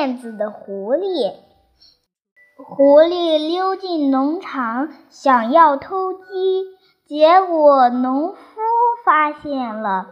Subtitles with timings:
[0.00, 1.34] 面子的狐狸。
[2.56, 6.64] 狐狸溜进农场，想要偷鸡，
[7.06, 8.38] 结果农夫
[9.04, 10.06] 发现了。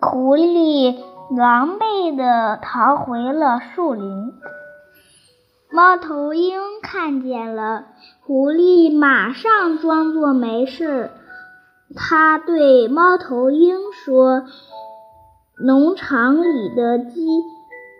[0.00, 1.02] 狐狸
[1.36, 4.32] 狼狈地逃回了树林。
[5.70, 7.88] 猫头鹰看见了
[8.24, 11.10] 狐狸，马上装作没事。
[11.94, 14.44] 他对猫头鹰说
[15.62, 17.26] ：“农场里的鸡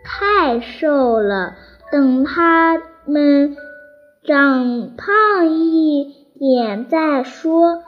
[0.05, 1.55] 太瘦了。”
[1.93, 3.55] 等它们
[4.25, 7.83] 长胖一点再说。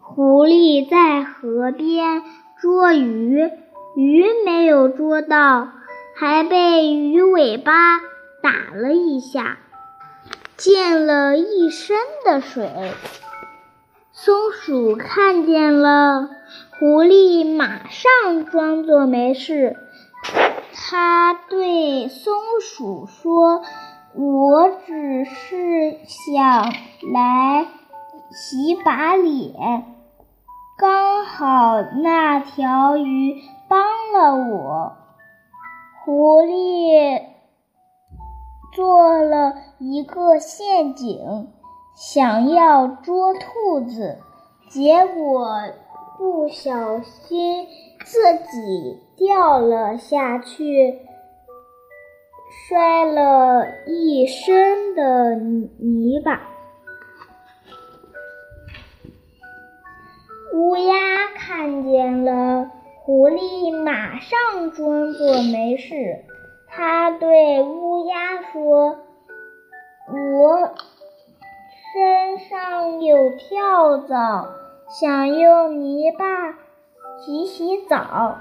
[0.00, 2.22] 狐狸在河边
[2.60, 3.50] 捉鱼，
[3.96, 5.68] 鱼没有捉到，
[6.16, 7.98] 还被鱼尾巴
[8.42, 9.58] 打了一下，
[10.56, 12.68] 溅了一身的水。
[14.10, 16.30] 松鼠看见了
[16.80, 19.76] 狐狸，马上装作没事。
[21.48, 23.62] 对松鼠说
[24.14, 26.72] ：“我只是想
[27.12, 27.66] 来
[28.30, 29.84] 洗把脸，
[30.78, 33.80] 刚好那条鱼帮
[34.12, 34.92] 了我。”
[36.04, 37.22] 狐狸
[38.74, 41.48] 做了一个陷阱，
[41.94, 44.18] 想要捉兔子，
[44.68, 45.48] 结果
[46.18, 47.66] 不小心
[48.04, 49.02] 自己。
[49.18, 51.00] 掉了下去，
[52.50, 56.40] 摔了一身的泥巴。
[60.54, 60.94] 乌鸦
[61.36, 62.70] 看见了
[63.02, 66.24] 狐狸，马上装作没事。
[66.68, 68.98] 他对乌鸦说
[70.08, 70.74] ：“我
[71.92, 74.48] 身上有跳蚤，
[74.88, 76.52] 想用泥巴
[77.18, 78.36] 洗洗澡。”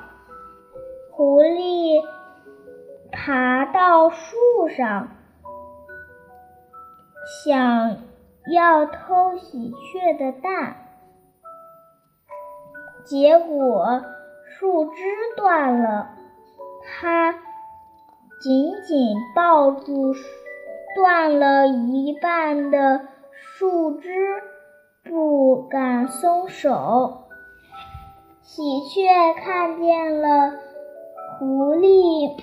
[1.12, 1.65] 狐狸
[3.26, 4.36] 爬到树
[4.78, 5.08] 上，
[7.44, 7.98] 想
[8.54, 10.76] 要偷喜鹊的蛋，
[13.04, 14.04] 结果
[14.46, 15.02] 树枝
[15.36, 16.10] 断了，
[16.84, 17.32] 它
[18.40, 20.14] 紧紧抱住
[20.96, 24.14] 断了一半的树枝，
[25.04, 27.24] 不敢松手。
[28.44, 30.60] 喜鹊看见了。
[31.40, 32.40] 狐狸，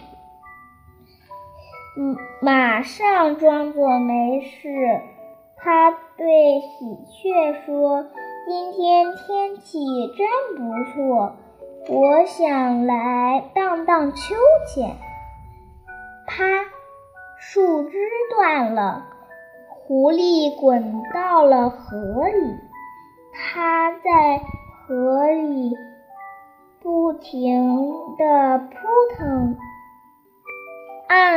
[1.94, 5.00] 嗯马上装作没事。
[5.56, 8.06] 他对喜鹊说
[8.46, 9.78] ：“今天天气
[10.16, 10.26] 真
[10.56, 11.36] 不错，
[11.88, 14.34] 我想来荡荡秋
[14.66, 14.96] 千。”
[16.26, 16.44] 啪，
[17.38, 17.98] 树枝
[18.34, 19.04] 断了，
[19.68, 22.56] 狐狸滚到了河里。
[23.32, 24.40] 它在
[24.86, 25.76] 河里。
[26.84, 28.24] 不停地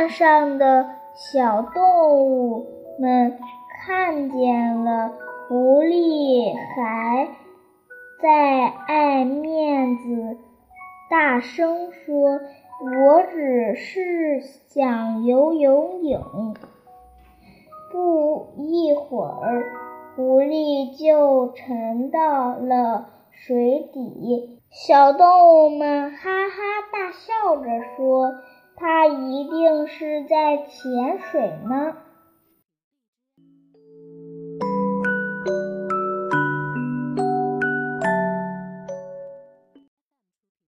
[0.08, 2.66] 上的小动物
[2.98, 3.38] 们
[3.84, 5.12] 看见了
[5.48, 7.28] 狐狸，还
[8.22, 10.38] 在爱面子，
[11.10, 12.40] 大声说
[12.82, 16.54] ：“我只是想游游泳。”
[17.92, 19.64] 不一会儿，
[20.14, 24.60] 狐狸就沉到了水底。
[24.70, 26.48] 小动物们哈
[30.86, 31.96] 碱：“水呢。”